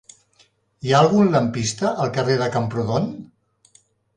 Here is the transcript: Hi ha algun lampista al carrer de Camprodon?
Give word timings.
Hi 0.87 0.93
ha 0.95 1.01
algun 1.05 1.29
lampista 1.35 1.91
al 2.05 2.11
carrer 2.17 2.39
de 2.43 2.51
Camprodon? 2.57 3.09